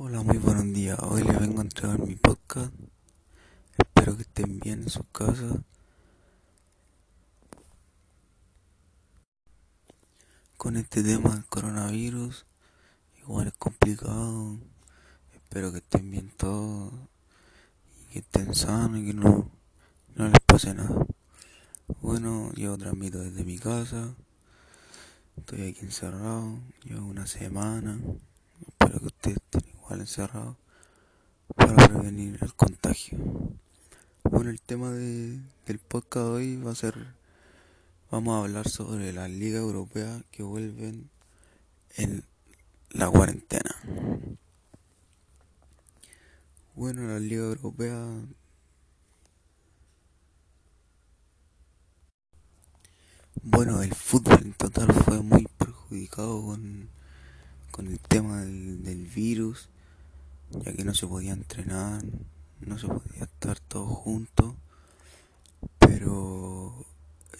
[0.00, 0.96] Hola, muy buenos días.
[1.02, 2.72] Hoy les vengo a entregar mi podcast.
[3.76, 5.58] Espero que estén bien en sus casas.
[10.56, 12.46] Con este tema del coronavirus,
[13.18, 14.60] igual es complicado.
[15.34, 16.92] Espero que estén bien todos
[18.00, 19.50] y que estén sanos y que no,
[20.14, 21.06] no les pase nada.
[22.00, 24.14] Bueno, yo transmito desde mi casa.
[25.36, 27.98] Estoy aquí encerrado, llevo una semana.
[28.64, 30.56] Espero que ustedes estén igual encerrados
[31.56, 33.16] para prevenir el contagio.
[34.22, 36.94] Bueno, el tema de, del podcast de hoy va a ser,
[38.10, 41.08] vamos a hablar sobre las ligas europeas que vuelven
[41.96, 42.22] en
[42.90, 43.74] la cuarentena.
[46.74, 47.96] Bueno, la liga europea
[53.42, 56.90] Bueno, el fútbol en total fue muy perjudicado con,
[57.70, 59.70] con el tema del virus,
[60.50, 62.02] ya que no se podía entrenar,
[62.60, 64.54] no se podía estar todos juntos,
[65.78, 66.86] pero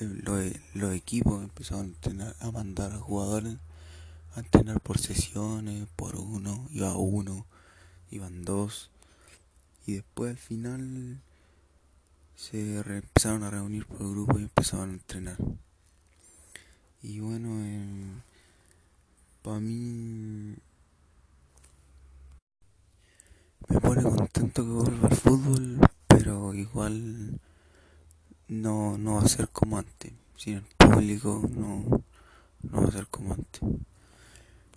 [0.00, 3.56] los, los equipos empezaron a, entrenar, a mandar a jugadores
[4.34, 7.46] a entrenar por sesiones, por uno, iba uno,
[8.10, 8.90] iban dos,
[9.86, 11.20] y después al final
[12.36, 15.38] se empezaron a reunir por grupo y empezaron a entrenar.
[17.02, 18.22] Y bueno, eh,
[19.42, 20.54] para mí
[23.68, 27.40] me pone contento que vuelva el fútbol, pero igual
[28.48, 30.12] no, no va a ser como antes.
[30.36, 32.02] Sin el público no,
[32.62, 33.60] no va a ser como antes.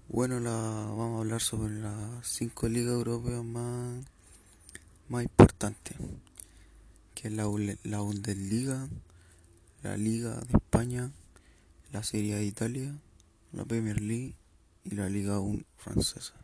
[0.10, 4.04] Bueno, la, vamos a hablar sobre las cinco ligas europeas más,
[5.08, 5.96] más importantes,
[7.16, 7.46] que es la,
[7.84, 8.90] la Bundesliga,
[9.84, 11.12] la Liga de España,
[11.94, 12.94] la Serie de Italia,
[13.54, 14.36] la Premier League
[14.84, 16.41] y la Liga 1 francesa.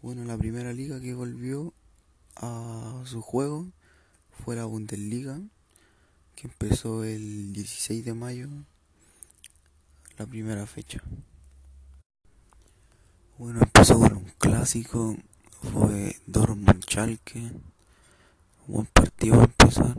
[0.00, 1.74] Bueno, la primera liga que volvió
[2.36, 3.66] a su juego
[4.30, 5.40] fue la Bundesliga,
[6.36, 8.48] que empezó el 16 de mayo,
[10.16, 11.02] la primera fecha.
[13.38, 15.16] Bueno, empezó con un clásico,
[15.72, 17.50] fue Dortmund-Schalke,
[18.68, 19.96] un buen partido a empezar,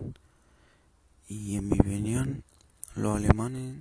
[1.27, 2.43] y en mi opinión,
[2.95, 3.75] los alemanes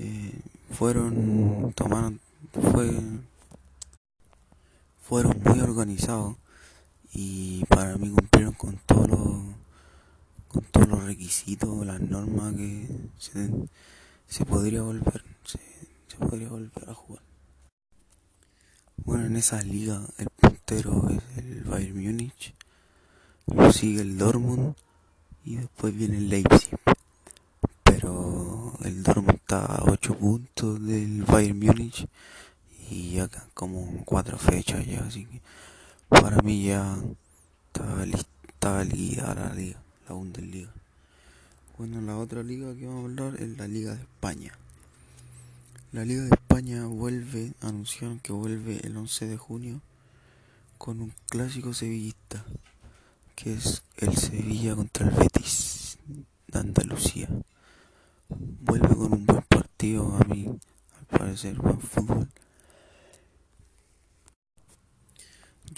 [0.00, 0.40] eh,
[0.72, 2.18] fueron, tomaron,
[2.72, 3.00] fue,
[5.08, 6.36] fueron muy organizados
[7.14, 9.40] y para mí cumplieron con todos los,
[10.48, 12.86] con todos los requisitos, las normas que
[13.16, 13.50] se,
[14.26, 15.60] se podría volver, se,
[16.08, 17.22] se podría volver a jugar.
[18.98, 22.54] Bueno, en esa liga el puntero es el Bayern Múnich,
[23.46, 24.74] lo sigue el Dortmund
[25.42, 26.78] y después viene el Leipzig.
[27.82, 32.06] Pero el Dortmund está a 8 puntos del Bayern Múnich
[32.90, 35.40] y ya como 4 fechas ya, así que
[36.08, 36.98] para mí ya
[37.66, 40.70] está lista liga la liga, la Bundesliga.
[41.76, 44.52] Bueno, la otra liga que vamos a hablar es la Liga de España.
[45.92, 49.80] La Liga de España vuelve, anunciaron que vuelve el 11 de junio
[50.76, 52.44] con un clásico sevillista,
[53.36, 55.98] que es el Sevilla contra el Betis
[56.48, 57.28] de Andalucía.
[58.28, 60.46] Vuelve con un buen partido a mí,
[60.98, 62.28] al parecer, buen fútbol.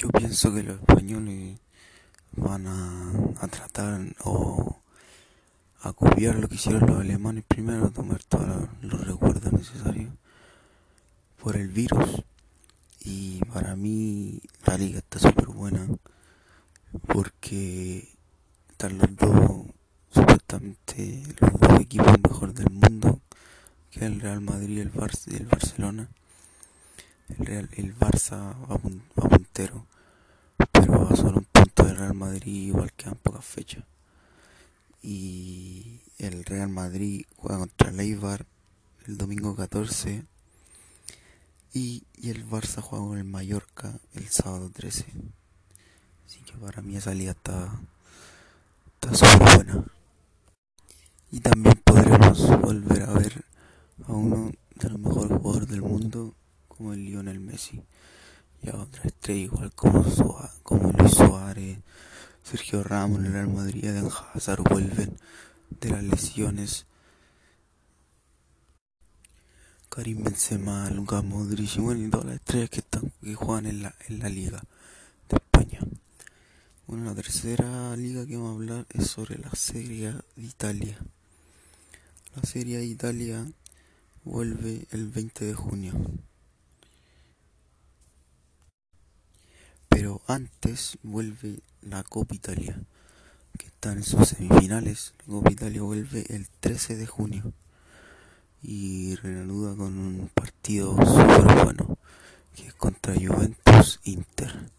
[0.01, 1.61] Yo pienso que los españoles
[2.33, 4.81] van a, a tratar o
[5.83, 10.11] a copiar lo que hicieron los alemanes primero, tomar todos los recuerdos necesarios
[11.37, 12.25] por el virus.
[13.01, 15.87] Y para mí la liga está súper buena
[17.07, 18.09] porque
[18.71, 19.67] están los dos,
[20.15, 23.21] supuestamente los dos equipos mejores del mundo,
[23.91, 26.09] que es el Real Madrid y el, Barça, el Barcelona.
[27.39, 28.37] El, Real, el Barça
[28.69, 29.87] va, va puntero,
[30.73, 33.85] pero a solo un punto del Real Madrid, igual quedan pocas fechas.
[35.03, 38.47] Y el Real Madrid juega contra el Eibar
[39.07, 40.25] el domingo 14
[41.73, 45.07] y, y, el Barça juega con el Mallorca el sábado 13
[46.27, 47.73] así que para mí esa liga está
[49.03, 49.85] está súper buena.
[51.33, 53.45] Y también podremos volver a ver
[54.07, 56.35] a uno de los mejores jugadores del mundo
[56.81, 57.83] como el Lionel Messi
[58.63, 61.79] y a otra estrella igual como, Suárez, como Luis Suárez
[62.43, 65.15] Sergio Ramos, el Real Madrid, Eden Hazard vuelven
[65.79, 66.87] de las lesiones.
[69.91, 73.95] Karim Benzema, Lucas Modric bueno, y todas las estrellas que están que juegan en la,
[74.09, 74.63] en la liga
[75.29, 75.81] de España.
[76.87, 80.97] Bueno, la tercera liga que vamos a hablar es sobre la Serie de Italia.
[82.35, 83.47] La Serie de Italia
[84.25, 85.93] vuelve el 20 de junio.
[90.27, 92.81] Antes vuelve la Copa Italia,
[93.59, 95.13] que está en sus semifinales.
[95.27, 97.53] La Copa Italia vuelve el 13 de junio
[98.63, 101.99] y reanuda con un partido súper bueno,
[102.57, 104.71] que es contra Juventus Inter.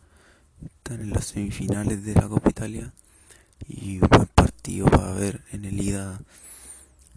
[0.65, 2.91] Están en las semifinales de la Copa Italia
[3.67, 6.19] y un buen partido para ver en el ida.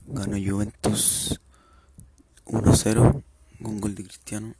[0.06, 1.40] Ganó Juventus
[2.44, 3.22] 1-0
[3.62, 4.54] con gol de Cristiano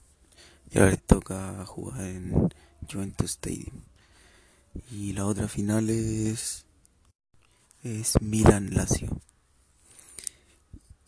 [0.74, 2.52] y ahora les toca jugar en
[2.90, 3.80] Juventus Stadium.
[4.90, 6.64] Y la otra final es,
[7.84, 9.20] es Milan Lazio.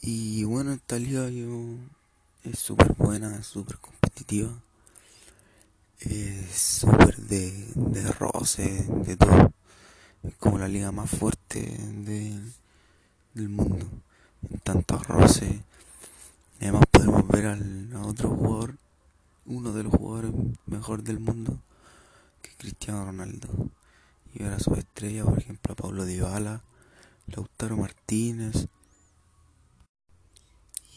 [0.00, 1.50] Y bueno, esta liga yo,
[2.44, 4.52] es súper buena, súper competitiva.
[5.98, 9.52] Es súper de, de roce, de todo.
[10.22, 12.40] Es como la liga más fuerte de,
[13.34, 13.88] del mundo.
[14.48, 15.60] En tanto roce.
[16.60, 18.76] Además podemos ver al, a otro jugador,
[19.46, 20.32] uno de los jugadores
[20.66, 21.60] mejor del mundo,
[22.42, 23.48] que Cristiano Ronaldo.
[24.34, 26.62] Y ver a su estrella, por ejemplo, a Pablo Dybala,
[27.28, 28.68] Lautaro Martínez,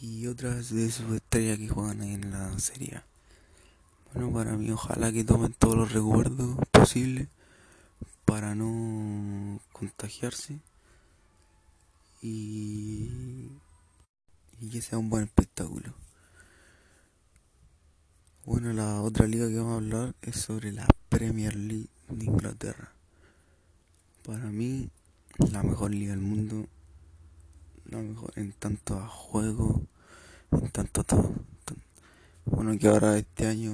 [0.02, 3.02] y otras de sus estrellas que juegan ahí en la serie.
[4.14, 7.28] Bueno, para mí ojalá que tomen todos los recuerdos posibles
[8.26, 10.60] para no contagiarse
[12.22, 13.50] y
[14.72, 15.94] que sea un buen espectáculo.
[18.50, 22.92] Bueno, la otra liga que vamos a hablar es sobre la Premier League de Inglaterra.
[24.26, 24.90] Para mí,
[25.52, 26.66] la mejor liga del mundo
[27.86, 29.84] mejor en tanto a juego,
[30.52, 31.36] en tanto todo.
[32.46, 33.72] Bueno, que ahora este año,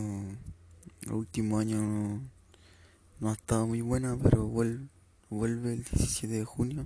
[1.04, 2.20] el último año
[3.22, 4.90] no, ha estado muy buena, pero vuelve,
[5.30, 6.86] vuelve el 17 de junio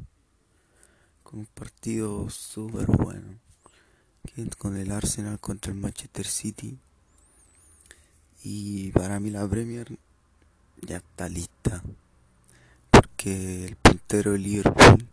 [1.24, 3.40] con un partido súper bueno.
[4.60, 6.78] Con el Arsenal contra el Manchester City.
[8.44, 9.88] Y para mí la Premier
[10.82, 11.84] ya está lista.
[12.90, 15.10] Porque el puntero de Liverpool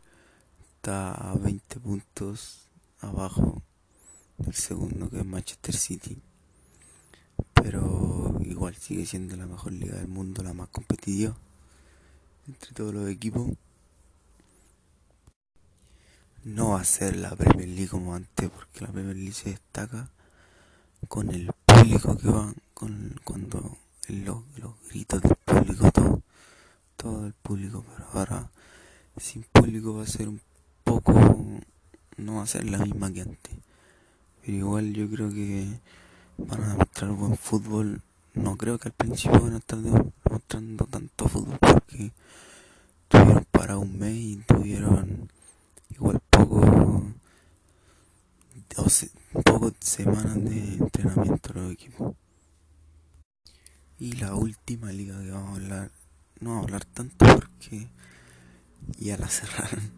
[0.88, 2.68] a 20 puntos
[3.00, 3.62] abajo
[4.38, 6.16] del segundo que es Manchester City.
[7.54, 11.36] Pero igual sigue siendo la mejor liga del mundo, la más competitiva
[12.46, 13.50] entre todos los equipos.
[16.44, 20.08] No va a ser la Premier League como antes, porque la Premier League se destaca
[21.08, 23.78] con el público que va, con cuando
[24.08, 24.44] los,
[24.90, 26.22] gritos del público, todo,
[26.98, 28.50] todo el público, pero ahora
[29.16, 30.42] sin público va a ser un
[30.84, 31.14] poco
[32.18, 33.56] no va a ser la misma que antes.
[34.44, 35.80] Pero igual yo creo que
[36.36, 38.02] van a demostrar buen fútbol.
[38.34, 42.12] No creo que al principio van a estar demostrando tanto fútbol porque
[43.08, 45.30] tuvieron para un mes y tuvieron
[45.88, 46.60] igual poco
[49.44, 52.14] poco semanas de entrenamiento los equipos.
[53.98, 55.90] Y la última liga que vamos a hablar,
[56.40, 57.88] no vamos a hablar tanto porque
[58.98, 59.90] ya la cerraron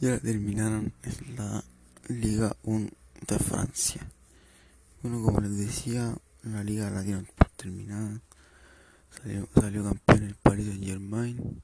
[0.00, 1.64] ya terminaron en la
[2.08, 2.90] Liga 1
[3.26, 4.06] de Francia.
[5.02, 8.20] Bueno, como les decía, la liga la dieron por terminada.
[9.54, 11.62] Salió, campeón el Paris Saint Germain,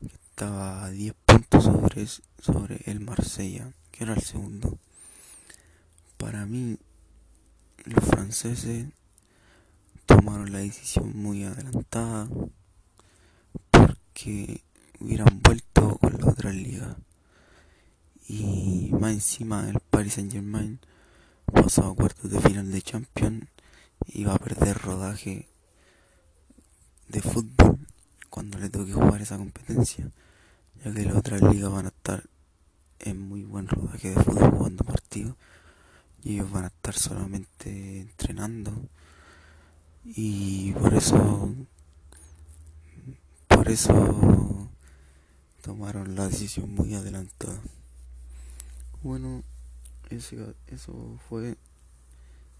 [0.00, 4.78] que estaba a 10 puntos sobre, sobre el Marsella, que era el segundo.
[6.18, 6.76] Para mí,
[7.84, 8.88] los franceses
[10.08, 12.28] tomaron la decisión muy adelantada
[13.70, 14.62] porque
[15.00, 16.96] hubieran vuelto con la otra liga.
[18.26, 20.80] Y más encima el Paris Saint Germain
[21.52, 23.46] pasó a cuartos de final de Champions
[24.06, 25.46] y va a perder rodaje
[27.08, 27.78] de fútbol
[28.30, 30.10] cuando le toque jugar esa competencia
[30.84, 32.22] ya que las otras ligas van a estar
[33.00, 35.34] en muy buen rodaje de fútbol jugando partidos
[36.22, 38.88] y ellos van a estar solamente entrenando
[40.16, 41.54] y por eso
[43.48, 44.68] por eso
[45.62, 47.60] tomaron la decisión muy adelantada
[49.02, 49.44] bueno,
[50.10, 51.56] eso, eso fue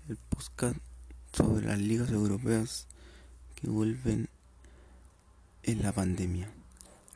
[0.08, 0.76] el podcast
[1.32, 2.86] sobre las ligas europeas
[3.56, 4.28] que vuelven
[5.64, 6.48] en la pandemia.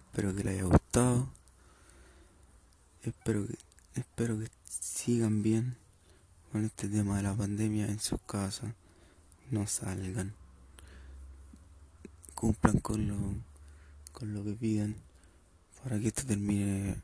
[0.06, 1.28] Espero que les haya gustado.
[3.04, 3.46] Espero
[3.94, 5.76] espero que sigan bien
[6.50, 8.74] con este tema de la pandemia en sus casas.
[9.52, 10.32] No salgan.
[12.34, 13.16] Cumplan con lo,
[14.12, 14.96] con lo que piden
[15.82, 17.02] para que esto termine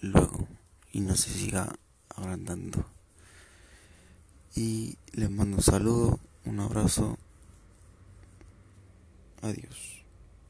[0.00, 0.48] luego
[0.90, 1.72] y no se siga
[2.08, 2.84] agrandando.
[4.56, 7.18] Y les mando un saludo, un abrazo.
[9.40, 9.93] Adiós.